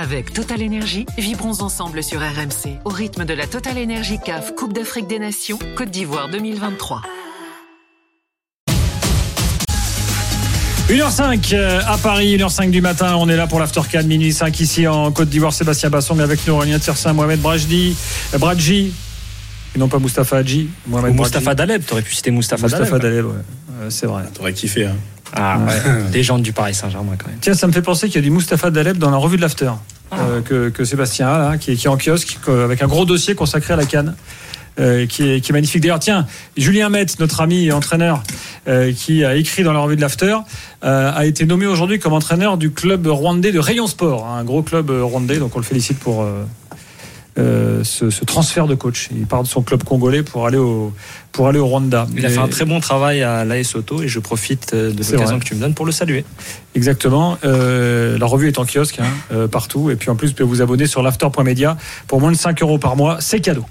[0.00, 4.72] Avec Total Energy, vibrons ensemble sur RMC au rythme de la Total Energy CAF Coupe
[4.72, 7.02] d'Afrique des Nations Côte d'Ivoire 2023.
[10.88, 14.60] 1h05 euh, à Paris, 1h05 du matin, on est là pour l'After 4, minuit 5
[14.60, 15.52] ici en Côte d'Ivoire.
[15.52, 17.96] Sébastien Bassong avec nous, Aurélien Tirsin, Mohamed Brajdi,
[18.34, 18.92] euh, Bradji,
[19.74, 20.68] et non pas Mustapha Hadji.
[20.86, 23.26] Mohamed Mustapha Daleb, t'aurais pu citer Mustapha, Mustapha Daleb.
[23.26, 23.32] ouais.
[23.80, 24.22] Euh, c'est vrai.
[24.32, 24.86] T'aurais kiffé.
[24.86, 24.96] Hein.
[25.34, 27.38] Ah ouais, légende du Paris Saint-Germain quand même.
[27.40, 29.42] Tiens, ça me fait penser qu'il y a du Mustapha Daleb dans la revue de
[29.42, 29.70] l'After
[30.10, 30.16] Ah.
[30.20, 32.86] euh, que, que Sébastien a, là, qui, est- qui est en kiosque, qui- avec un
[32.86, 34.14] gros dossier consacré à la Cannes.
[34.80, 35.82] euh, qui, est, qui est magnifique.
[35.82, 36.24] D'ailleurs, tiens,
[36.56, 38.22] Julien Metz, notre ami et entraîneur,
[38.68, 40.36] euh, qui a écrit dans la revue de l'After,
[40.84, 44.44] euh, a été nommé aujourd'hui comme entraîneur du club rwandais de Rayon Sport, hein, un
[44.44, 45.38] gros club euh, rwandais.
[45.38, 46.24] Donc on le félicite pour
[47.38, 49.08] euh, ce, ce transfert de coach.
[49.12, 50.92] Il part de son club congolais pour aller au,
[51.32, 52.06] pour aller au Rwanda.
[52.16, 55.04] Il a fait un très bon travail à l'AS Auto et je profite euh, de
[55.12, 56.24] l'occasion que tu me donnes pour le saluer.
[56.74, 57.38] Exactement.
[57.44, 59.90] Euh, la revue est en kiosque hein, euh, partout.
[59.90, 61.76] Et puis en plus, vous pouvez vous abonner sur l'after.media
[62.08, 63.18] pour moins de 5 euros par mois.
[63.20, 63.64] C'est cadeau.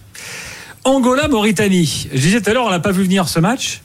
[0.85, 2.07] Angola, Mauritanie.
[2.13, 3.81] Je disais tout à l'heure, on n'a pas vu venir ce match.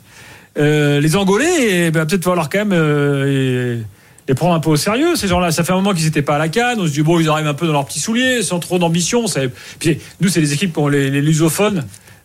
[0.57, 3.85] Les Angolais, eh ben, peut-être falloir quand même
[4.29, 5.51] les, prendre un peu au sérieux, ces gens-là.
[5.51, 6.79] Ça fait un moment qu'ils n'étaient pas à la canne.
[6.81, 9.27] On se dit, bon, ils arrivent un peu dans leurs petits souliers, sans trop d'ambition.
[9.27, 9.41] Ça-
[9.79, 11.85] Puis nous, c'est des équipes qui ont les, les lusophones.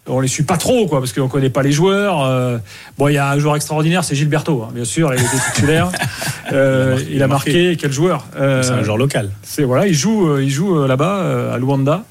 [0.09, 2.23] On les suit pas trop, quoi, parce qu'on connaît pas les joueurs.
[2.23, 2.58] Euh,
[2.98, 5.90] bon, il y a un joueur extraordinaire, c'est Gilberto, hein, bien sûr, il était titulaire.
[6.53, 9.31] Euh, il a marqué, quel joueur Euh, C'est un joueur local.
[9.44, 12.06] c'est voilà, il joue, euh, il joue euh, là-bas euh, à Luanda.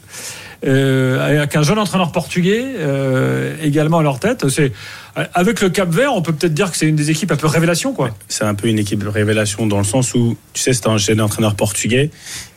[0.65, 4.49] Euh, avec un jeune entraîneur portugais euh, également à leur tête.
[4.49, 4.73] C'est
[5.35, 7.47] avec le Cap Vert, on peut peut-être dire que c'est une des équipes un peu
[7.47, 8.17] révélation, quoi.
[8.29, 11.21] C'est un peu une équipe révélation dans le sens où, tu sais, c'est un jeune
[11.21, 12.11] entraîneur portugais.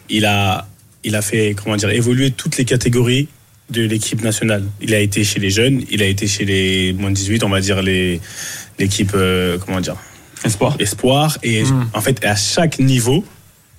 [0.10, 0.68] Il a,
[1.04, 3.28] il a fait, comment dire, évoluer toutes les catégories
[3.70, 4.64] de l'équipe nationale.
[4.82, 7.50] Il a été chez les jeunes, il a été chez les moins de 18, on
[7.50, 8.20] va dire les
[8.80, 9.96] l'équipe, euh, comment dire,
[10.46, 10.76] Espoir.
[10.80, 11.38] espoir.
[11.44, 11.90] Et Mm.
[11.94, 13.24] en fait, à chaque niveau,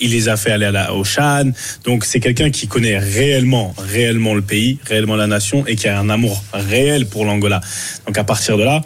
[0.00, 1.50] il les a fait aller à la, au Chan.
[1.84, 5.98] Donc, c'est quelqu'un qui connaît réellement, réellement le pays, réellement la nation et qui a
[5.98, 7.60] un amour réel pour l'Angola.
[8.06, 8.82] Donc, à partir de là,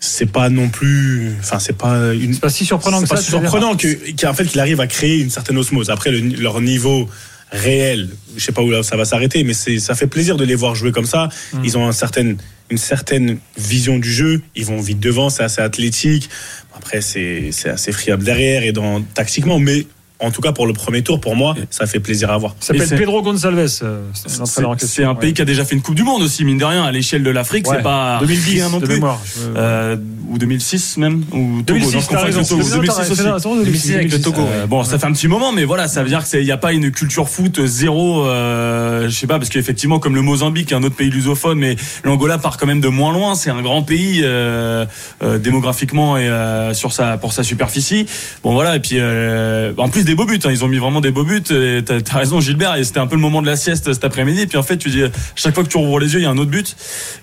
[0.00, 3.22] c'est pas non plus, enfin, c'est pas une, C'est pas si surprenant que pas ça.
[3.22, 3.88] si surprenant que,
[4.20, 5.90] qu'en fait, qu'il arrive à créer une certaine osmose.
[5.90, 7.08] Après, le- leur niveau
[7.50, 10.54] réel, je sais pas où ça va s'arrêter, mais c'est, ça fait plaisir de les
[10.54, 11.28] voir jouer comme ça.
[11.52, 11.64] Mm.
[11.64, 12.34] Ils ont un certain,
[12.70, 14.42] une certaine vision du jeu.
[14.54, 16.28] Ils vont vite devant, c'est assez athlétique.
[16.76, 19.86] Après, c'est, c'est assez friable derrière et dans, tactiquement, mais
[20.20, 22.54] en tout cas, pour le premier tour, pour moi, ça fait plaisir à voir.
[22.60, 25.34] Il s'appelle Pedro Gonçalves, euh, c'est un pays ouais.
[25.34, 27.30] qui a déjà fait une Coupe du Monde aussi, mine de rien, à l'échelle de
[27.30, 27.68] l'Afrique.
[27.68, 27.76] Ouais.
[27.76, 28.94] C'est pas 2010 rien non de plus.
[28.94, 29.20] mémoire.
[29.24, 29.96] je- Euh,
[30.30, 32.40] ou 2006 même ou Togo, 2006, non, je confonds t'as avec raison.
[32.40, 32.62] le Togo.
[32.68, 33.22] Ça, 2006 t'as aussi.
[33.22, 34.40] raison, 2006 avec le Togo.
[34.42, 36.44] Euh, bon, ça fait un petit moment, mais voilà, ça veut dire que c'est, il
[36.44, 40.22] n'y a pas une culture foot zéro, euh, je sais pas, parce qu'effectivement, comme le
[40.22, 43.34] Mozambique, un autre pays lusophone, mais l'Angola part quand même de moins loin.
[43.36, 44.84] C'est un grand pays euh,
[45.22, 48.06] euh, démographiquement et euh, sur sa pour sa superficie.
[48.42, 51.00] Bon voilà, et puis euh, en plus des beaux buts, hein, ils ont mis vraiment
[51.00, 51.42] des beaux buts.
[51.50, 52.76] Et T'as as raison, Gilbert.
[52.76, 54.42] Et c'était un peu le moment de la sieste cet après-midi.
[54.42, 55.02] Et puis en fait, tu dis
[55.36, 56.76] chaque fois que tu rouvres les yeux, il y a un autre but.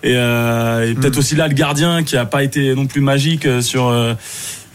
[0.04, 1.20] Et, euh, et peut-être Mm.
[1.20, 4.14] aussi là le gardien qui a pas été non plus magique euh, sur euh,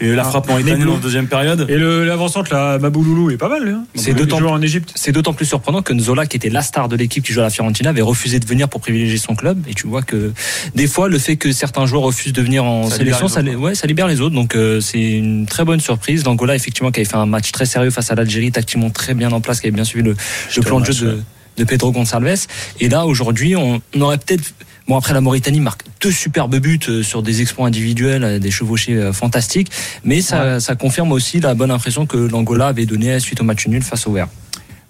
[0.01, 1.65] et la Ah, frappe en en deuxième période.
[1.69, 3.83] Et le- l'avant-centre, là, Mabouloulou, est pas mal, hein.
[3.95, 4.91] C'est d'autant- joue en Égypte.
[4.95, 7.43] C'est d'autant plus surprenant que Nzola, qui était la star de l'équipe qui joue à
[7.43, 9.63] la Fiorentina, avait refusé de venir pour privilégier son club.
[9.67, 10.31] Et tu vois que
[10.75, 13.75] des fois, le fait que certains joueurs refusent de venir en Ça sélection, ça, ouais,
[13.75, 14.35] ça libère les autres.
[14.35, 16.23] Donc euh, c'est une très bonne surprise.
[16.25, 19.31] L'Angola, effectivement, qui avait fait un match très sérieux face à l'Algérie, tactiquement très bien
[19.31, 20.15] en place, qui avait bien suivi le,
[20.55, 21.17] le plan de jeu de,
[21.57, 22.47] de Pedro Gonçalves.
[22.79, 24.53] Et là, aujourd'hui, on, on aurait peut-être
[24.91, 28.51] Bon, après, la Mauritanie marque deux superbes buts euh, sur des exploits individuels, euh, des
[28.51, 29.71] chevauchés euh, fantastiques.
[30.03, 33.65] Mais ça, ça confirme aussi la bonne impression que l'Angola avait donnée suite au match
[33.67, 34.27] nul face au Vert.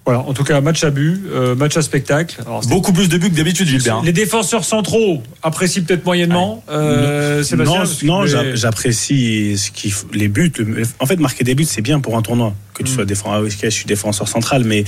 [0.04, 2.34] Voilà, en tout cas, match à but, euh, match à spectacle.
[2.44, 4.02] Alors, Beaucoup plus de buts que d'habitude, Gilbert.
[4.02, 6.64] Les défenseurs centraux apprécient peut-être moyennement.
[6.68, 10.52] Euh, Sébastien, non, les- j'apprécie ce qui, f- les buts.
[10.58, 12.52] Le- En fait, marquer des buts, c'est bien pour un tournoi.
[12.74, 12.94] Que tu Mm.
[12.96, 14.82] sois défenseur, ah je suis défenseur central, mais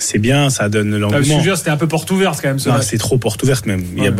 [0.00, 1.36] c'est bien, ça donne Ah, je l'engouement.
[1.38, 2.58] veux dire, c'était un peu porte ouverte quand même.
[2.58, 3.84] ce c'est trop porte ouverte même.
[3.96, 4.12] Il y a-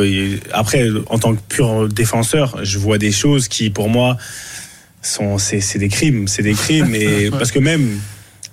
[0.53, 4.17] après, en tant que pur défenseur, je vois des choses qui, pour moi,
[5.03, 6.95] sont c'est c'est des crimes, c'est des crimes.
[6.95, 7.99] Et parce que même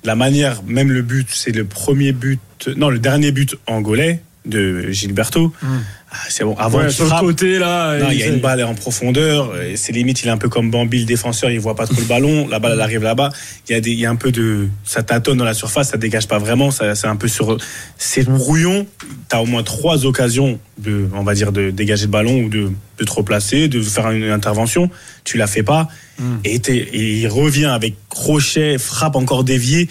[0.03, 2.39] la manière, même le but, c'est le premier but,
[2.75, 5.53] non, le dernier but angolais de Gilberto.
[5.61, 5.67] Mm.
[6.09, 6.55] Ah, c'est bon.
[6.57, 7.97] Avant Ouais, sur le frappe, côté là.
[7.99, 9.53] non, il y a une balle en profondeur.
[9.75, 12.05] C'est limite, il est un peu comme Bambi, le défenseur, il voit pas trop le
[12.05, 12.47] ballon.
[12.47, 13.29] La balle, elle arrive là-bas.
[13.67, 15.89] Il y a des, il y a un peu de, ça tâtonne dans la surface,
[15.89, 16.71] ça dégage pas vraiment.
[16.71, 17.57] C'est un peu sur,
[17.97, 18.87] c'est brouillon.
[19.27, 22.71] T'as au moins trois occasions de, on va dire, de dégager le ballon ou de,
[22.99, 24.89] de te replacer, de faire une intervention.
[25.25, 25.89] Tu la fais pas.
[26.19, 26.35] Mm.
[26.45, 29.89] Et, et il revient avec crochet, frappe encore dévié.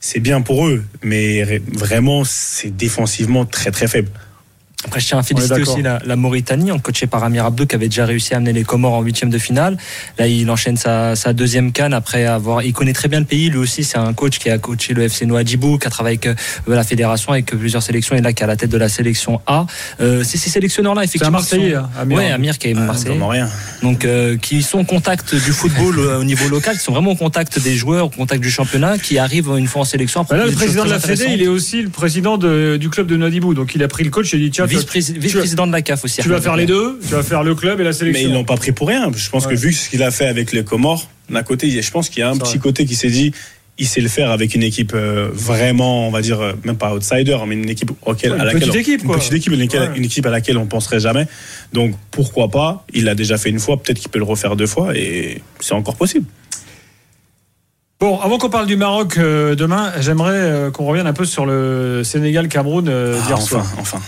[0.00, 4.10] C'est bien pour eux, mais vraiment, c'est défensivement très très faible.
[4.84, 7.74] Après, je tiens à féliciter aussi la, la Mauritanie, en coaché par Amir Abdou, qui
[7.74, 9.76] avait déjà réussi à amener les Comores en huitième de finale.
[10.20, 12.62] Là, il enchaîne sa, sa deuxième canne après avoir.
[12.62, 13.50] Il connaît très bien le pays.
[13.50, 16.38] Lui aussi, c'est un coach qui a coaché le FC Nouadhibou, qui a travaillé avec
[16.68, 18.88] euh, la fédération, avec plusieurs sélections, et là, qui est à la tête de la
[18.88, 19.66] sélection A.
[20.00, 21.30] Euh, c'est ces sélectionneurs-là, C'est un effectivement.
[21.38, 22.16] Marseillais, qui sont- hein, Amir.
[22.18, 23.08] Ouais, Amir qui est Marseillais.
[23.10, 23.48] Vraiment rien.
[23.82, 27.10] Donc, euh, qui sont au contact du football euh, au niveau local, qui sont vraiment
[27.10, 30.24] au contact des joueurs, au contact du championnat, qui arrivent une fois en sélection.
[30.30, 33.08] Bah là, le président de la Fédé, il est aussi le président de- du club
[33.08, 33.54] de Nouadhibou.
[33.54, 36.20] Donc il a pris le coach et il dit tiens, vice-président de la CAF aussi.
[36.22, 38.28] tu vas faire les deux, tu vas faire le club et la Mais sélection.
[38.28, 39.10] ils l'ont pas pris pour rien.
[39.14, 39.54] Je pense Ouais.
[39.54, 42.22] que vu ce qu'il a fait avec les Comores, d'un côté, je pense qu'il y
[42.22, 42.58] a un petit vrai.
[42.58, 43.32] côté qui s'est dit,
[43.80, 46.92] il sait le faire avec une équipe euh, vraiment, on va dire, euh, même pas
[46.94, 49.60] outsider, mais une équipe auquel, Ouais, à laquelle petite on- équipe, une petite équipe, une,
[49.60, 49.90] équipe- Ouais.
[49.96, 51.26] une équipe à laquelle on penserait jamais.
[51.72, 54.66] Donc pourquoi pas Il l'a déjà fait une fois, peut-être qu'il peut le refaire deux
[54.66, 56.26] fois, et c'est encore possible.
[58.00, 61.46] Bon, avant qu'on parle du Maroc euh, demain, j'aimerais euh, qu'on revienne un peu sur
[61.46, 63.66] le Sénégal-Cameroun euh, Ah, d'hier enfin, soir.
[63.80, 63.98] enfin.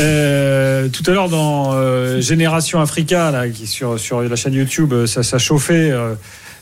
[0.00, 4.92] Euh, tout à l'heure dans euh, Génération Africa, là, qui sur, sur la chaîne YouTube,
[4.92, 6.14] euh, ça, ça chauffait euh,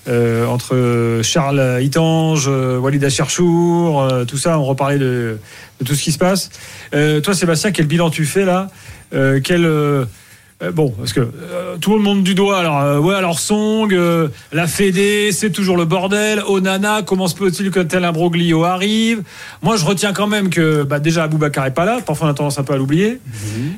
[0.06, 5.38] euh, entre Charles Itange, Walid Cherchour, euh, tout ça, on reparlait de,
[5.80, 6.50] de tout ce qui se passe.
[6.94, 8.68] Euh, toi, Sébastien, quel bilan tu fais là?
[9.14, 9.64] Euh, Quel
[10.64, 12.58] euh, Bon, parce que euh, tout le monde du doigt.
[12.58, 13.94] Alors, euh, ouais, alors Song,
[14.52, 16.42] la Fédé, c'est toujours le bordel.
[16.48, 19.22] Onana, comment se peut-il que tel imbroglio arrive?
[19.62, 22.00] Moi, je retiens quand même que bah, déjà Aboubacar est pas là.
[22.04, 23.20] Parfois, on a tendance un peu à l'oublier.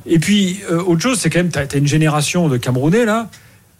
[0.06, 3.28] Et puis, autre chose, c'est quand même, tu as, une génération de Camerounais là.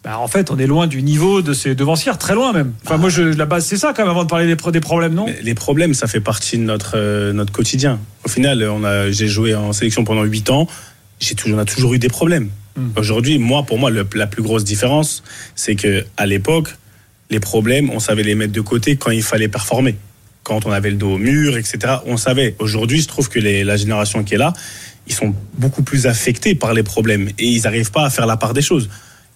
[0.05, 2.73] Bah, en fait, on est loin du niveau de ces devancières, très loin même.
[2.85, 4.79] Enfin, moi, je, la base, c'est ça quand même, avant de parler des, pro- des
[4.81, 5.27] problèmes, non?
[5.27, 7.99] Mais Les problèmes, ça fait partie de notre, notre quotidien.
[8.25, 8.65] Au final,
[9.11, 10.69] j'ai joué en sélection pendant 8 ans.
[11.19, 12.51] J'ai toujours, on a toujours eu des problèmes.
[12.77, 12.89] Mm.
[12.97, 15.23] Aujourd'hui, moi, pour moi, la plus grosse différence,
[15.55, 16.69] c'est que à l'époque,
[17.31, 19.97] les problèmes, on savait les mettre de côté quand il fallait performer.
[20.45, 21.79] Quand on avait le dos au mur, etc.
[22.07, 22.55] On savait.
[22.61, 24.53] Aujourd'hui, je trouve que les- la génération qui est là,
[25.09, 28.37] ils sont beaucoup plus affectés par les problèmes et ils n'arrivent pas à faire la
[28.37, 28.89] part des choses.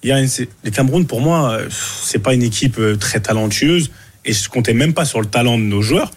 [0.02, 1.68] Il y a une- c'est- le Cameroun, pour moi, euh,
[2.04, 3.90] c'est pas une équipe euh, très talentueuse
[4.24, 6.10] et je comptais même pas sur le talent de nos joueurs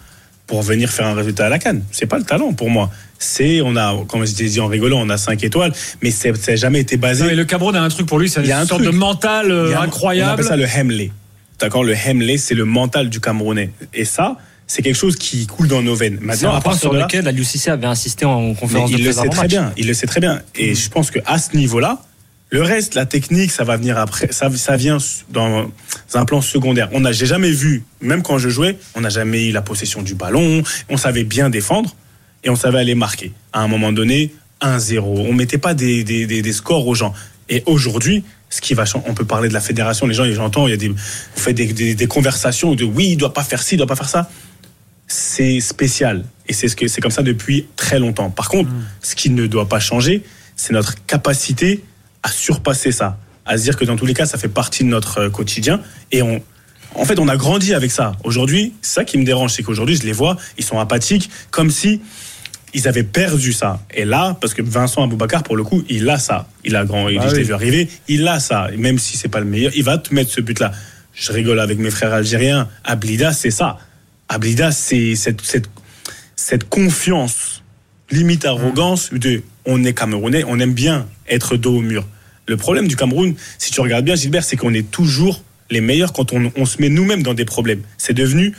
[0.54, 1.82] pour venir faire un résultat à la canne.
[1.92, 2.92] C'est pas le talent pour moi.
[3.18, 5.72] C'est, on a, comme je t'ai dit en rigolant, on a 5 étoiles,
[6.04, 7.24] mais ça n'a jamais été basé.
[7.24, 8.66] Non, mais le Cameroun a un truc pour lui, c'est Il y a une un
[8.68, 8.94] sorte truc.
[8.94, 10.34] de mental euh, un- On incroyable.
[10.34, 11.10] appelle ça le Hemley.
[11.60, 13.72] D'accord Le Hemley, c'est le mental du Camerounais.
[13.96, 16.18] Et ça, c'est quelque chose qui coule dans nos veines.
[16.20, 18.92] C'est Maintenant, un à point partir sur lequel la UCC avait insisté en mais conférence
[18.92, 19.72] de il le sait très bien.
[19.76, 20.40] Il le sait très bien.
[20.54, 21.98] Et je pense que à ce niveau-là,
[22.54, 24.32] le reste, la technique, ça va venir après.
[24.32, 25.00] Ça, ça vient
[25.32, 25.72] dans
[26.14, 26.88] un plan secondaire.
[26.92, 30.04] On a, j'ai jamais vu, même quand je jouais, on n'a jamais eu la possession
[30.04, 30.62] du ballon.
[30.88, 31.96] On savait bien défendre
[32.44, 33.32] et on savait aller marquer.
[33.54, 35.00] À un moment donné, 1-0.
[35.00, 37.16] On mettait pas des, des, des, des scores aux gens.
[37.50, 40.06] Et aujourd'hui, ce qui va changer, on peut parler de la fédération.
[40.06, 40.96] Les gens, j'entends, il y a des, vous
[41.36, 43.96] faites des, des, des conversations de oui, il doit pas faire ci, il doit pas
[43.96, 44.30] faire ça.
[45.08, 48.30] C'est spécial et c'est ce que c'est comme ça depuis très longtemps.
[48.30, 48.70] Par contre,
[49.02, 50.22] ce qui ne doit pas changer,
[50.56, 51.84] c'est notre capacité
[52.24, 54.90] à surpasser ça, à se dire que dans tous les cas, ça fait partie de
[54.90, 55.82] notre euh, quotidien
[56.12, 56.42] et on
[56.96, 58.14] en fait, on a grandi avec ça.
[58.24, 62.02] Aujourd'hui, ça qui me dérange, c'est qu'aujourd'hui, je les vois, ils sont apathiques, comme si
[62.74, 63.80] ils avaient perdu ça.
[63.94, 66.48] Et là, parce que Vincent Aboubacar, pour le coup, il a ça.
[66.64, 68.70] Il a grand, il, Ah je l'ai vu arriver, il a ça.
[68.74, 70.72] Et même si c'est pas le meilleur, il va te mettre ce but-là.
[71.14, 72.68] Je rigole avec mes frères algériens.
[72.84, 73.78] Ablida, c'est ça.
[74.28, 75.70] Ablida, c'est cette, cette,
[76.36, 77.64] cette confiance,
[78.10, 82.06] limite arrogance de on est Camerounais, on aime bien être dos au mur.
[82.48, 86.14] Le problème du Cameroun, si tu regardes bien, Gilbert, c'est qu'on est toujours les meilleurs
[86.14, 87.82] quand on, se met nous-mêmes dans des problèmes.
[87.98, 88.54] C'est devenu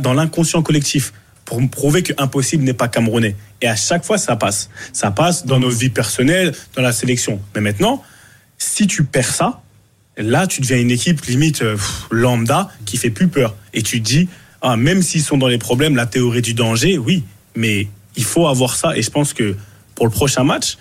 [0.00, 1.12] dans l'inconscient collectif
[1.44, 3.36] pour prouver que impossible n'est pas camerounais.
[3.62, 4.68] Et à chaque fois, ça passe.
[4.92, 7.40] Ça passe dans nos vies personnelles, dans la sélection.
[7.54, 8.02] Mais maintenant,
[8.58, 9.62] si tu perds ça,
[10.16, 11.76] là, tu deviens une équipe limite euh,
[12.10, 13.54] lambda qui fait plus peur.
[13.74, 14.28] Et tu dis,
[14.60, 17.22] ah, même s'ils sont dans les problèmes, la théorie du danger, oui,
[17.54, 18.96] mais il faut avoir ça.
[18.96, 19.56] Et je pense que
[19.94, 20.78] pour le prochain match,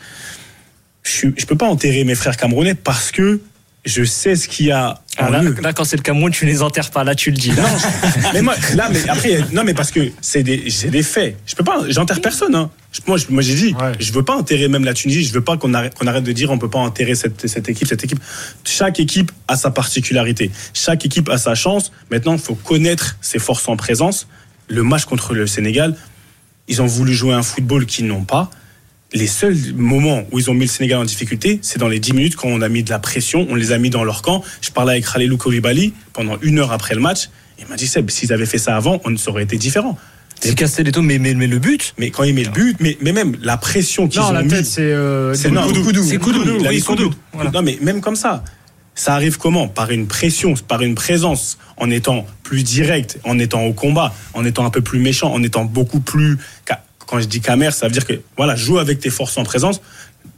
[1.05, 3.39] je ne peux pas enterrer mes frères camerounais parce que
[3.85, 6.63] je sais ce qu'il y a Alors là, là, quand c'est le Cameroun, tu les
[6.63, 7.03] enterres pas.
[7.03, 7.51] Là, tu le dis.
[7.51, 7.63] Là.
[8.33, 11.37] mais moi, là, mais après, non, mais parce que c'est des, c'est des faits.
[11.45, 12.55] Je peux pas, j'enterre personne.
[12.55, 12.71] Hein.
[13.05, 13.91] Moi, moi, j'ai dit, Ouais.
[13.99, 15.23] je veux pas enterrer même la Tunisie.
[15.23, 17.69] Je veux pas qu'on arrête, qu'on arrête de dire on peut pas enterrer cette, cette
[17.69, 18.19] équipe, cette équipe.
[18.63, 20.49] Chaque équipe a sa particularité.
[20.73, 21.91] Chaque équipe a sa chance.
[22.09, 24.27] Maintenant, il faut connaître ses forces en présence.
[24.67, 25.95] Le match contre le Sénégal,
[26.67, 28.49] ils ont voulu jouer un football qu'ils n'ont pas.
[29.13, 32.13] Les seuls moments où ils ont mis le Sénégal en difficulté, c'est dans les 10
[32.13, 34.43] minutes quand on a mis de la pression, on les a mis dans leur camp.
[34.61, 37.29] Je parlais avec Khalilou Koulibaly pendant une heure après le match.
[37.59, 39.97] Il m'a dit, Seb, s'ils avaient fait ça avant, on aurait été différent.
[40.41, 41.93] C'est Castelletto, mais, mais, mais le but.
[41.97, 44.43] Mais quand il met le but, mais, mais même la pression qu'ils Non, ont la
[44.43, 44.81] mis, tête, c'est.
[44.81, 46.03] euh, c'est non, Koudou.
[46.03, 47.13] C'est Koudou, Il a Koudou.
[47.53, 48.43] Non, mais même comme ça,
[48.95, 49.69] ça arrive comment?
[49.69, 54.43] Par une pression, par une présence, en étant plus direct, en étant au combat, en
[54.43, 56.37] étant un peu plus méchant, en étant beaucoup plus.
[57.07, 59.81] Quand je dis camère, ça veut dire que voilà, joue avec tes forces en présence.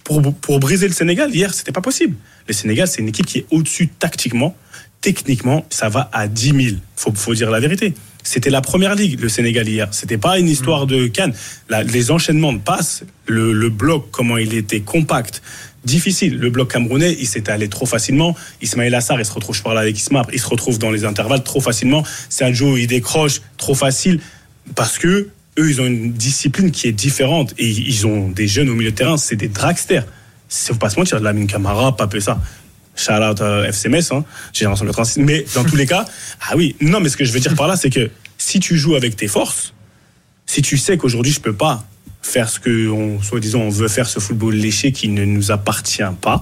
[0.04, 2.16] pour, pour briser le Sénégal hier, c'était pas possible.
[2.48, 4.56] Le Sénégal, c'est une équipe qui est au-dessus tactiquement,
[5.02, 6.76] techniquement, ça va à 10 000.
[6.96, 7.94] Faut, faut dire la vérité.
[8.24, 9.88] C'était la première ligue, le Sénégal hier.
[9.92, 11.34] C'était pas une histoire de Cannes.
[11.70, 15.42] La- les enchaînements de passes, le, le bloc, comment il était compact,
[15.86, 16.38] difficile.
[16.38, 18.36] Le bloc camerounais, il s'est allé trop facilement.
[18.62, 21.44] Ismaël Assar, il se retrouve, je parle avec Isma, il se retrouve dans les intervalles
[21.44, 22.04] trop facilement.
[22.28, 24.20] Sergio, il décroche trop facile
[24.76, 28.70] parce que eux, ils ont une discipline qui est différente et ils ont des jeunes
[28.70, 30.06] au milieu de terrain, c'est des dragsters.
[30.50, 32.40] C'est faut pas se mentir, Lamine Camara, Pape ça.
[32.96, 35.20] Shout out à FCMS, hein, Génération 86.
[35.20, 36.06] Mais dans tous les cas,
[36.50, 38.78] ah oui, non, mais ce que je veux dire par là, c'est que si tu
[38.78, 39.74] joues avec tes forces,
[40.46, 41.86] si tu sais qu'aujourd'hui je peux pas
[42.22, 46.42] faire ce que soi-disant on veut faire ce football léché qui ne nous appartient pas,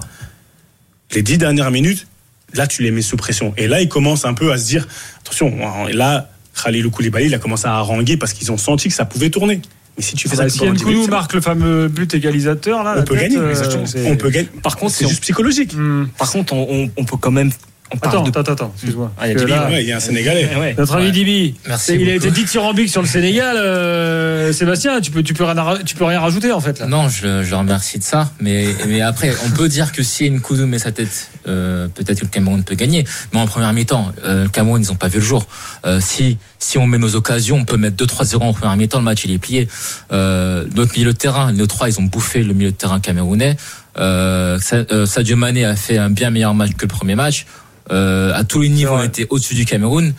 [1.12, 2.06] les dix dernières minutes,
[2.54, 3.52] là tu les mets sous pression.
[3.56, 4.86] Et là ils commencent un peu à se dire
[5.20, 6.30] attention, et là
[6.62, 9.60] Khalilou Koulibaly il a commencé à haranguer parce qu'ils ont senti que ça pouvait tourner.
[9.96, 12.12] Mais si tu fais Ah bah, ça si 10 minutes, Nkoulou marque le fameux but
[12.14, 13.38] égalisateur, là, on peut tête, gagner.
[13.38, 14.48] euh, on peut gagner.
[14.62, 15.72] Par contre, c'est si juste psychologique.
[15.74, 16.06] Hmm.
[16.18, 17.50] Par contre, on, on- on peut quand même.
[17.92, 19.12] On parle Attends, de- attends, attends, excuse-moi.
[19.16, 20.50] Ah, il y a Parce que Dibi, là, Ouais, il y a un Sénégalais.
[20.58, 20.74] Ouais.
[20.76, 21.10] Notre ami Ouais.
[21.12, 23.56] Dibi, Merci il a été dithyrambique sur le Sénégal.
[23.56, 26.86] euh, Sébastien, tu peux, tu peux rien, tu peux rien rajouter en fait là.
[26.86, 28.30] Non, je, je remercie de ça.
[28.40, 32.24] Mais, mais après, on peut dire que si Nkoudou met sa tête, euh, peut-être que
[32.24, 33.04] le Cameroun peut gagner.
[33.32, 35.46] Mais en première mi-temps, euh, le Cameroun, ils n'ont pas vu le jour.
[35.84, 39.04] Euh, si, si on met nos occasions, on peut mettre 2-3-0 en première mi-temps, le
[39.04, 39.68] match il est plié.
[40.12, 43.56] Euh, notre milieu de terrain, nos trois, ils ont bouffé le milieu de terrain camerounais.
[43.98, 47.46] Euh, euh, Sadio Mané a fait un bien meilleur match que le premier match.
[47.90, 50.12] Euh, à tous les niveaux, on était au-dessus du Cameroun.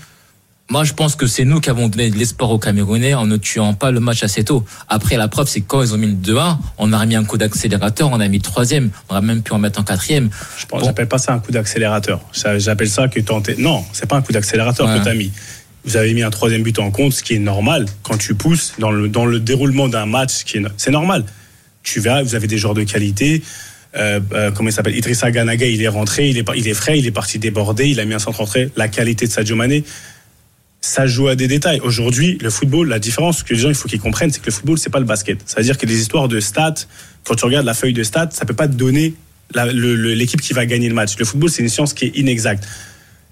[0.69, 3.37] Moi, je pense que c'est nous qui avons donné de l'espoir aux Camerounais en ne
[3.37, 4.65] tuant pas le match assez tôt.
[4.89, 7.23] Après, la preuve, c'est que quand ils ont mis le 2-1, on a remis un
[7.23, 10.29] coup d'accélérateur, on a mis le troisième, on aurait même pu en mettre en quatrième.
[10.57, 10.85] Je pense, Bon.
[10.87, 12.19] j'appelle pas ça un coup d'accélérateur.
[12.57, 13.55] J'appelle ça que tenter.
[13.57, 14.99] Non, c'est pas un coup d'accélérateur Ouais.
[14.99, 15.31] que tu as mis.
[15.85, 18.73] Vous avez mis un troisième but en compte, ce qui est normal quand tu pousses
[18.77, 20.43] dans le, dans le déroulement d'un match,
[20.75, 21.23] c'est normal.
[21.83, 23.41] Tu verras, vous avez des joueurs de qualité.
[23.97, 24.95] Euh, euh, comment il s'appelle?
[24.95, 27.87] Idrissa Ganaga, il est rentré, il est, par- il est frais, il est parti déborder,
[27.87, 28.69] il a mis un centre entrée.
[28.75, 29.83] La qualité de Sadio Mané,
[30.81, 31.79] ça joue à des détails.
[31.83, 34.51] Aujourd'hui, le football, la différence que les gens, il faut qu'ils comprennent, c'est que le
[34.51, 35.39] football, c'est pas le basket.
[35.45, 36.75] C'est-à-dire que les histoires de stats,
[37.25, 39.13] quand tu regardes la feuille de stats, ça peut pas te donner
[39.55, 41.17] l'équipe qui va gagner le match.
[41.17, 42.65] Le football, c'est une science qui est inexacte.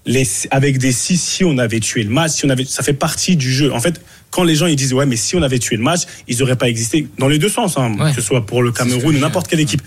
[0.08, 2.92] Les, avec des si, si on avait tué le match, si on avait, ça fait
[2.92, 3.72] partie du jeu.
[3.72, 6.02] En fait, quand les gens ils disent ouais, mais si on avait tué le match,
[6.28, 8.10] ils auraient pas existé dans les deux sens, hein, Ouais.
[8.10, 9.82] que ce soit pour le Cameroun ou n'importe quelle équipe.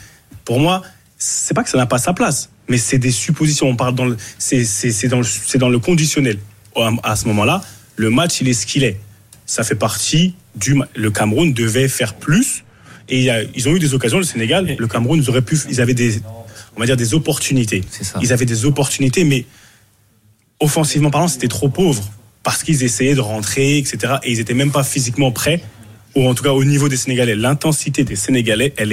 [0.50, 0.82] Pour moi,
[1.16, 3.68] c'est pas que ça n'a pas sa place, mais c'est des suppositions.
[3.68, 6.40] On parle dans le, c'est, c'est, c'est dans le, c'est dans le conditionnel.
[7.04, 7.62] À, ce moment-là,
[7.98, 9.00] le match il est ce qu'il est.
[9.46, 10.76] Ça fait partie du.
[10.96, 12.64] Le Cameroun devait faire plus.
[13.10, 15.94] Et ils ont eu des occasions, le Sénégal, le Cameroun, ils auraient pu, ils avaient
[15.94, 16.20] des,
[16.76, 17.84] on va dire des opportunités.
[18.02, 18.18] Ça.
[18.20, 19.46] Ils avaient des opportunités, mais
[20.60, 22.10] offensivement parlant, c'était trop pauvre
[22.42, 24.16] parce qu'ils essayaient de rentrer, etc.
[24.24, 25.62] Et ils étaient même pas physiquement prêts,
[26.16, 27.36] ou en tout cas au niveau des Sénégalais.
[27.36, 28.92] L'intensité des Sénégalais, elle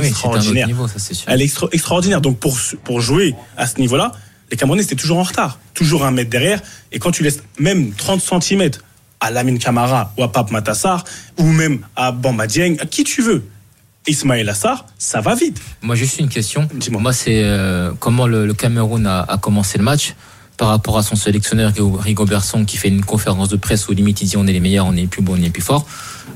[0.00, 0.64] Oui, c'est un extraordinaire.
[0.66, 1.24] autre niveau, ça sûr.
[1.28, 2.20] Elle est extra- extraordinaire.
[2.20, 4.12] Donc pour, pour jouer à ce niveau-là,
[4.50, 6.60] les Camerounais étaient toujours en retard, toujours un mètre derrière.
[6.92, 8.70] Et quand tu laisses même 30 cm
[9.20, 11.04] à Lamine Camara ou à Pape Matassar,
[11.38, 13.44] ou même à Bamba Dieng, à qui tu veux,
[14.06, 15.60] Ismaël Assar, ça va vite.
[15.80, 16.68] Moi, juste une question.
[16.74, 17.00] Dis-moi.
[17.00, 20.14] Moi, c'est euh, comment le, le Cameroun a, a commencé le match
[20.56, 24.20] par rapport à son sélectionneur Rigo Berson qui fait une conférence de presse où limite
[24.22, 25.62] il dit on est les meilleurs, on est les plus bons, on est les plus
[25.62, 25.86] forts.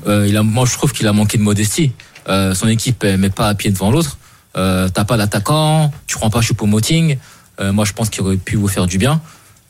[0.07, 1.91] Euh, il a, moi, je trouve qu'il a manqué de modestie.
[2.29, 4.17] Euh, son équipe elle met pas à pied devant l'autre.
[4.57, 7.17] Euh, T'as pas d'attaquant, tu prends pas Choupo-Moting.
[7.59, 9.21] Euh, moi, je pense qu'il aurait pu vous faire du bien.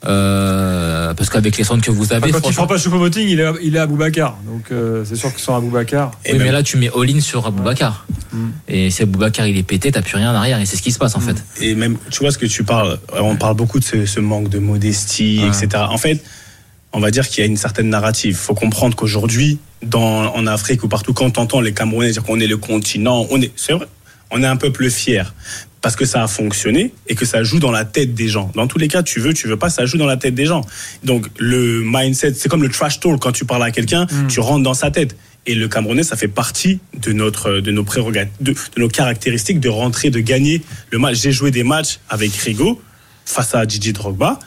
[0.06, 3.28] Euh, parce qu'avec les centres que vous avez, Enfin, quand il franchement- prend pas Choupo-Moting,
[3.28, 4.38] il est, il est à Boubacar.
[4.46, 6.12] Donc euh, c'est sûr qu'ils sont à Boubacar.
[6.24, 8.06] Et oui, même- mais là, tu mets all-in sur Aboubacar.
[8.32, 8.38] Mm.
[8.68, 10.60] Et si Aboubacar il est pété, t'as plus rien derrière.
[10.62, 11.36] Et c'est ce qui se passe en fait.
[11.62, 14.50] Et même, tu vois ce que tu parles, on parle beaucoup de ce, ce manque
[14.50, 15.48] de modestie, Ouais.
[15.48, 15.84] etc.
[15.90, 16.24] En fait,
[16.98, 18.32] on va dire qu'il y a une certaine narrative.
[18.32, 19.60] Il faut comprendre qu'aujourd'hui,
[19.94, 23.40] en Afrique ou partout, quand on entend les Camerounais dire qu'on est le continent, on
[23.40, 23.86] est, c'est vrai,
[24.32, 25.36] on est un peuple fier.
[25.80, 28.52] Parce que ça a fonctionné et que ça joue dans la tête des gens.
[28.56, 30.48] Dans tous les cas, tu veux, tu veux pas, ça joue dans la tête des
[30.48, 30.62] gens.
[31.04, 33.22] Donc, le mindset, c'est comme le trash talk.
[33.22, 35.16] Quand tu parles à quelqu'un, tu rentres dans sa tête.
[35.46, 39.60] Et le Camerounais, ça fait partie de notre, de nos prérogatives, de, de nos caractéristiques
[39.60, 41.22] de rentrer, de gagner le match.
[41.22, 42.82] J'ai joué des matchs avec Rigo
[43.24, 44.40] face à Gigi Drogba,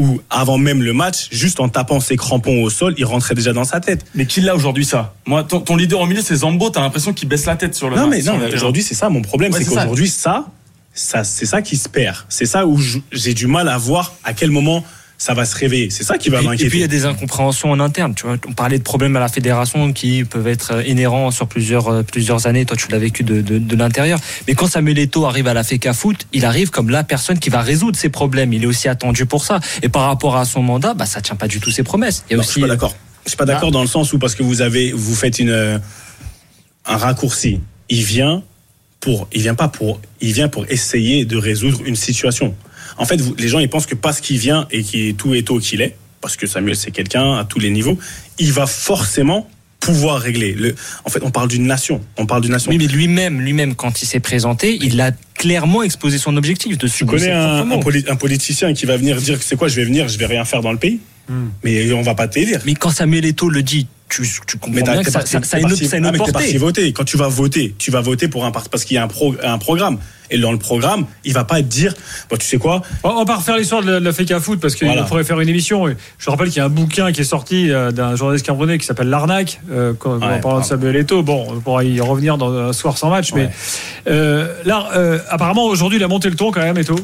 [0.00, 3.52] où avant même le match, juste en tapant ses crampons au sol, il rentrait déjà
[3.52, 4.04] dans sa tête.
[4.14, 5.14] Mais qui l'a aujourd'hui ça?
[5.26, 6.70] Moi, ton, ton leader au milieu, c'est Zambo.
[6.70, 7.96] T'as l'impression qu'il baisse la tête sur le.
[7.96, 9.80] Non, mais non, aujourd'hui, c'est ça mon problème, Ouais, c'est c'est ça.
[9.82, 10.46] qu'aujourd'hui, ça,
[10.94, 12.16] ça c'est ça qui se perd.
[12.28, 12.80] C'est ça où
[13.12, 14.82] j'ai du mal à voir à quel moment
[15.20, 15.90] ça va se réveiller.
[15.90, 16.84] C'est ça qui va Et, et puis il y m'inquiéter.
[16.84, 18.14] a des incompréhensions en interne.
[18.14, 21.46] Tu vois, on parlait de problèmes à la fédération qui peuvent être euh, inhérents sur
[21.46, 22.64] plusieurs euh, plusieurs années.
[22.64, 24.18] Toi, tu l'as vécu de, de, de l'intérieur.
[24.48, 27.50] Mais quand Samuel Eto'o arrive à la FECA Foot, il arrive comme la personne qui
[27.50, 28.54] va résoudre ces problèmes.
[28.54, 29.60] Il est aussi attendu pour ça.
[29.82, 32.24] Et par rapport à son mandat, bah ça tient pas du tout ses promesses.
[32.30, 32.96] Il y a Non, je suis pas d'accord.
[33.26, 35.50] Je suis pas d'accord dans le sens où parce que vous avez, vous faites une,
[35.50, 35.78] euh,
[36.86, 37.60] un raccourci.
[37.90, 38.42] Il vient
[39.00, 42.54] pour, il vient pas pour, il vient pour essayer de résoudre une situation.
[43.00, 45.34] En fait, vous- les gens ils pensent que parce qu'il vient et qu'il est tout
[45.34, 47.98] et tôt qu'il est, parce que Samuel c'est quelqu'un à tous les niveaux,
[48.38, 49.48] il va forcément
[49.80, 50.52] pouvoir régler.
[50.52, 50.74] Le,
[51.06, 52.02] en fait, on parle d'une nation.
[52.18, 52.70] On parle d'une nation.
[52.70, 56.86] Oui, mais lui-même, lui-même, quand il s'est présenté, il a clairement exposé son objectif de
[56.86, 59.76] Tu connais un, un poli- un politicien qui va venir dire que c'est quoi, je
[59.76, 61.48] vais venir, je vais rien faire dans le pays, Hmm.
[61.64, 62.60] mais on va pas t'élire.
[62.66, 65.32] Mais quand Samuel Eto'o le dit, tu, tu comprends Mais t'as- bien que ça, parti-
[65.32, 66.58] ça, ça parti- ça a une ah, portée.
[66.58, 66.92] voter.
[66.92, 69.08] Quand tu vas voter, tu vas voter pour un parti parce qu'il y a un,
[69.08, 69.98] pro- un programme.
[70.32, 71.92] Et dans le programme, il va pas te dire,
[72.28, 74.38] bon, tu sais quoi, On on va refaire l'histoire de la, de la fake à
[74.38, 75.04] foot parce qu'il Voilà.
[75.04, 75.86] faudrait faire une émission.
[76.18, 78.86] Je rappelle qu'il y a un bouquin qui est sorti euh, d'un journaliste camerounais qui
[78.86, 80.62] s'appelle L'arnaque, euh, Ouais, en parlant de pardon.
[80.62, 81.22] Samuel Eto'o.
[81.24, 83.48] Bon, on pourra y revenir dans un soir sans match, Ouais.
[84.06, 86.94] mais euh, là, euh, apparemment aujourd'hui, il a monté le ton quand même, Eto'o,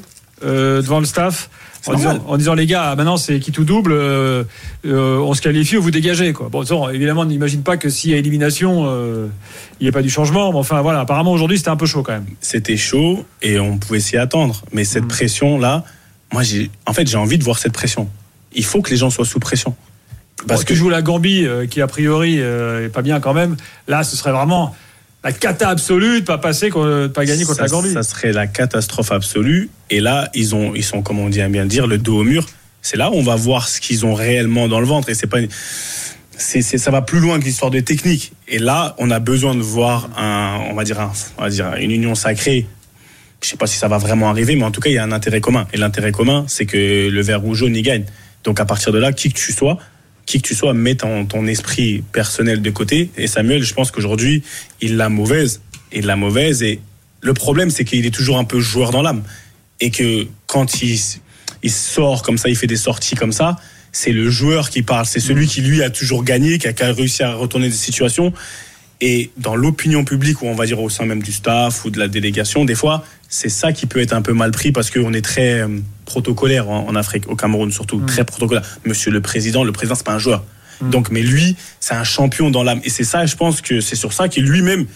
[0.45, 1.51] euh, devant le staff.
[1.87, 2.27] En disant, normal.
[2.29, 4.45] en disant, les gars, maintenant c'est qui tout double, euh,
[4.87, 6.33] euh, on se qualifie ou vous dégagez.
[6.33, 6.49] Quoi.
[6.49, 9.29] Bon, évidemment, on n'imagine pas que s'il y a élimination, euh,
[9.81, 10.53] il n'y a pas du changement.
[10.53, 12.27] Mais enfin, voilà, apparemment aujourd'hui c'était un peu chaud quand même.
[12.41, 14.63] c'était chaud et on pouvait s'y attendre.
[14.73, 15.09] Mais cette Mm.
[15.09, 15.85] pression-là,
[16.33, 18.09] moi, j'ai, en fait, j'ai envie de voir cette pression.
[18.53, 19.75] Il faut que les gens soient sous pression.
[20.47, 23.33] Parce que que joue la Gambie, euh, qui a priori euh, est pas bien quand
[23.35, 23.57] même.
[23.89, 24.75] Là, ce serait vraiment
[25.25, 27.93] la cata absolue de pas passer, de pas gagner contre ça, la Gambie.
[27.93, 29.71] ça serait la catastrophe absolue.
[29.91, 32.21] Et là, ils ont, ils sont, comme on dit à bien le dire, le dos
[32.21, 32.47] au mur.
[32.83, 35.09] C'est là où on va voir ce qu'ils ont réellement dans le ventre.
[35.09, 35.39] Et c'est pas,
[36.39, 38.33] c'est, c'est- ça va plus loin que l'histoire de technique.
[38.47, 41.75] Et là, on a besoin de voir un, on va dire, un- on va dire
[41.81, 42.67] une union sacrée.
[43.43, 45.03] Je sais pas si ça va vraiment arriver, mais en tout cas, il y a
[45.05, 45.67] un intérêt commun.
[45.73, 48.05] Et l'intérêt commun, c'est que le vert ou jaune, il gagne.
[48.45, 49.79] Donc à partir de là, qui que tu sois,
[50.27, 53.11] qui que tu sois, mets ton, ton esprit personnel de côté.
[53.17, 54.43] Et Samuel, je pense qu'aujourd'hui,
[54.81, 55.63] il l'a mauvaise.
[55.93, 56.63] Il l'a mauvaise.
[56.63, 56.81] Et
[57.23, 59.23] le problème, c'est qu'il est toujours un peu joueur dans l'âme.
[59.81, 60.99] Et que quand il,
[61.63, 63.57] il sort comme ça, il fait des sorties comme ça,
[63.93, 65.07] c'est le joueur qui parle.
[65.07, 67.75] C'est celui qui, lui, a toujours gagné, qui a, qui a réussi à retourner des
[67.75, 68.33] situations.
[69.01, 71.99] Et dans l'opinion publique, ou on va dire au sein même du staff ou de
[71.99, 75.13] la délégation, des fois, c'est ça qui peut être un peu mal pris parce qu'on
[75.13, 75.69] est très euh,
[76.05, 78.63] protocolaire en, en Afrique, au Cameroun surtout, très protocolaire.
[78.85, 80.45] Monsieur le président, le président, c'est pas un joueur.
[80.81, 82.81] Donc, mais lui, c'est un champion dans l'âme.
[82.85, 84.87] Et c'est ça, je pense que c'est sur ça qu'il lui-même,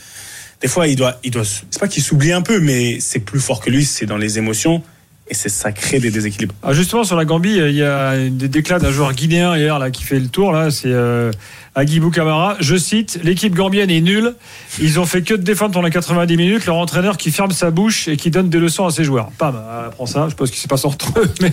[0.60, 3.40] des fois, il doit, il doit, c'est pas qu'il s'oublie un peu, mais c'est plus
[3.40, 4.82] fort que lui, c'est dans les émotions.
[5.30, 6.54] Et c'est ça crée des déséquilibres.
[6.62, 9.90] Ah, justement, sur la Gambie, il y a des déclats d'un joueur guinéen hier là,
[9.92, 10.50] qui fait le tour.
[10.50, 10.72] là.
[10.72, 11.30] C'est euh,
[11.76, 12.56] Agibou Kamara.
[12.58, 14.34] Je cite L'équipe gambienne est nulle.
[14.80, 16.66] Ils ont fait que de défendre pendant 90 minutes.
[16.66, 19.30] Leur entraîneur qui ferme sa bouche et qui donne des leçons à ses joueurs.
[19.38, 20.26] Pam, elle prend ça.
[20.28, 21.52] Je pense qu'il s'est pas entre eux, mais.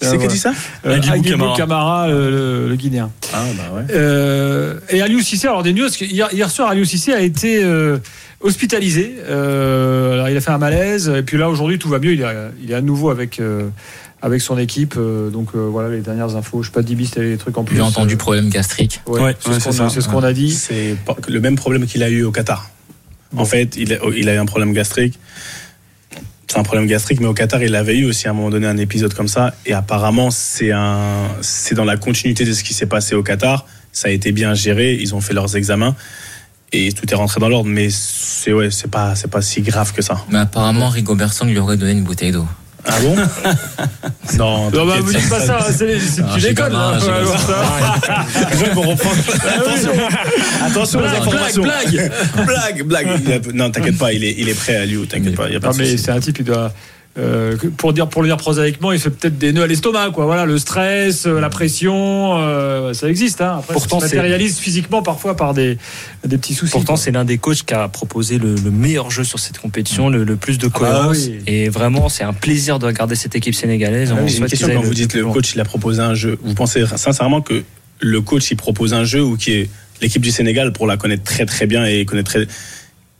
[0.00, 0.52] C'est qui dit ça
[0.86, 1.56] Euh, Agibou Agibou Kamara.
[1.56, 3.10] Kamara, le, le- le Guinéen.
[3.34, 3.82] Ah, bah ouais.
[3.90, 7.98] Euh, et Aliou Cissé, alors des news, hier, hier soir, Aliou Cissé a été euh,
[8.42, 9.14] hospitalisé.
[9.28, 12.12] Euh, alors il a fait un malaise, et puis là aujourd'hui tout va mieux.
[12.12, 12.26] Il est,
[12.62, 13.68] il est à nouveau avec euh,
[14.20, 14.94] avec son équipe.
[14.96, 16.62] euh, donc euh, voilà les dernières infos.
[16.62, 17.76] Je sais pas Dibi, c'était des trucs en plus.
[17.76, 19.00] J'ai entendu problème gastrique.
[19.06, 20.52] ouais, Ouais, c'est ouais, ce qu'on a- ce dit.
[20.52, 20.96] C'est
[21.28, 22.70] le même problème qu'il a eu au Qatar.
[23.36, 25.18] En fait, il a, il a eu un problème gastrique.
[26.48, 28.66] C'est un problème gastrique, mais au Qatar, il avait eu aussi à un moment donné
[28.66, 29.54] un épisode comme ça.
[29.64, 33.64] Et apparemment, c'est un, c'est dans la continuité de ce qui s'est passé au Qatar.
[33.90, 34.92] Ça a été bien géré.
[35.00, 35.96] Ils ont fait leurs examens
[36.72, 37.68] et tout est rentré dans l'ordre.
[37.68, 40.16] Mais c'est ouais, c'est pas, c'est pas si grave que ça.
[40.30, 42.46] Mais apparemment, Rigobert Song lui aurait donné une bouteille d'eau.
[42.84, 43.14] Ah bon?
[44.38, 44.70] Non.
[44.70, 46.74] Non, bah, vous dites pas ça, c'est c'est- Ah, tu j'ai déconnes.
[46.74, 46.98] hein.
[46.98, 49.16] Je vais reprendre.
[49.56, 49.92] Attention,
[50.66, 51.62] attention aux Blague, informations.
[51.62, 55.06] blague, blague, Non, t'inquiète pas, il est, il est prêt à lui.
[55.06, 56.72] T'inquiète pas, y a pas Non de mais c'est un type il doit.
[57.18, 60.24] Euh, pour dire pour le dire prosaïquement, il fait peut-être des nœuds à l'estomac, quoi.
[60.24, 63.42] Voilà, le stress, euh, la pression, euh, ça existe.
[63.42, 63.56] Hein.
[63.58, 65.76] Après, Pourtant, ça se matérialise physiquement parfois par des,
[66.26, 66.72] des petits soucis.
[66.72, 70.08] Pourtant, c'est l'un des coachs qui a proposé le, le meilleur jeu sur cette compétition,
[70.08, 71.26] le, le plus de bah cohérence.
[71.26, 71.38] oui.
[71.46, 74.12] Et vraiment, c'est un plaisir de regarder cette équipe sénégalaise.
[74.16, 76.38] Ah oui, une question quand vous dites le coach il a proposé un jeu.
[76.42, 77.62] Vous pensez sincèrement que
[78.00, 79.68] le coach il propose un jeu ou qui est
[80.00, 82.46] l'équipe du Sénégal pour la connaître très très bien et connaître très-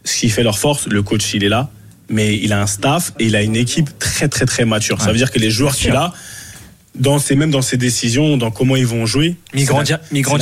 [0.05, 0.89] ce qui fait leur force.
[0.89, 1.71] Le coach il est là,
[2.09, 5.01] mais il a un staff et il a une équipe très très très mature.
[5.01, 6.12] Ça veut dire que les joueurs qu'il a
[6.95, 9.37] dans ses même dans ses décisions, dans comment ils vont jouer.
[9.55, 9.67] Mais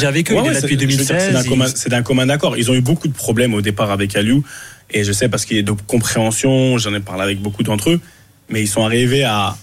[0.05, 1.17] avec eux, Ouais, il est là depuis je veux dire, 2016.
[1.27, 2.57] C'est d'un il- commun, c'est d'un commun accord.
[2.57, 4.43] Ils ont eu beaucoup de problèmes au départ avec Aliou
[4.91, 6.77] et je sais parce qu'il y a de compréhension.
[6.79, 8.01] J'en ai parlé avec beaucoup d'entre eux,
[8.49, 9.57] mais ils sont arrivés à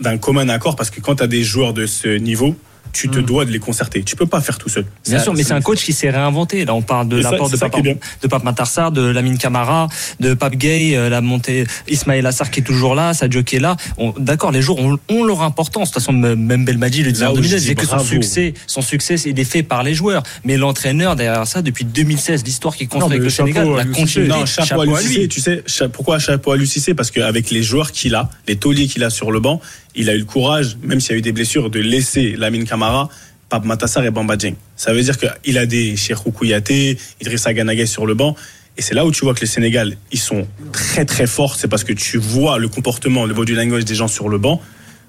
[0.00, 2.56] d'un commun accord parce que quand tu as des joueurs de ce niveau,
[2.92, 4.02] tu te dois de les concerter.
[4.02, 4.84] Tu peux pas faire tout seul.
[5.06, 6.64] Bien sûr, mais c'est un coach qui s'est réinventé.
[6.64, 9.88] Là, on parle de l'apport de Pape, qui de Pape Matarsar, de Lamine Camara,
[10.20, 13.60] de Pape Gay, euh, la montée Ismaël Assar qui est toujours là, Sadio qui est
[13.60, 13.76] là.
[14.18, 15.90] D'accord, les joueurs ont, ont leur importance.
[15.90, 17.98] De toute façon, même Belmadi le disait en où je 2016, dis c'est que son
[17.98, 20.22] succès, son succès, il est fait par les joueurs.
[20.44, 24.28] Mais l'entraîneur derrière ça, depuis 2016, l'histoire qu'il construit avec le chapeau Sénégal, la continuité.
[24.28, 28.14] Non, chapeau, à Lucie, tu sais, pourquoi chapeau à Lucie Parce qu'avec les joueurs qu'il
[28.14, 29.60] a, les tauliers qu'il a sur le banc,
[29.94, 32.64] il a eu le courage, même s'il y a eu des blessures, de laisser Lamine
[32.64, 33.08] Camara,
[33.48, 34.54] Pape Matassar et Bamba Dieng.
[34.76, 38.34] Ça veut dire qu'il a des Cherkou Kouyaté, Idrissa Ganagay sur le banc.
[38.78, 41.56] Et c'est là où tu vois que le Sénégal, ils sont très très forts.
[41.56, 44.62] C'est parce que tu vois le comportement, le body language des gens sur le banc,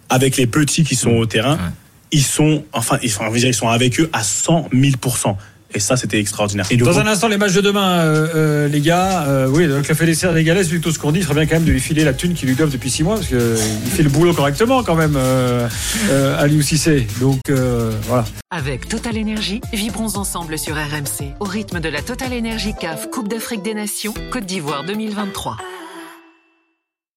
[0.09, 1.57] avec les petits qui sont au terrain.
[2.11, 4.97] Ils sont, enfin, ils, dire, ils sont avec eux à 100 000
[5.75, 6.65] Et ça, c'était extraordinaire.
[6.69, 9.25] Et Dans un instant, les matchs de demain, euh, euh, les gars.
[9.27, 11.55] euh, oui, donc la fédération sénégalaise, vu tout ce qu'on dit, il serait bien quand
[11.55, 14.03] même de lui filer la thune qu'ils lui doivent depuis six mois, parce qu'il fait
[14.03, 15.67] le boulot correctement quand même, euh,
[16.09, 17.07] euh, Aliou Cissé.
[17.19, 18.25] Donc euh, voilà.
[18.51, 23.27] Avec Total Énergie, vibrons ensemble sur RMC au rythme de la Total Énergie CAF Coupe
[23.27, 25.57] d'Afrique des Nations Côte d'Ivoire 2023.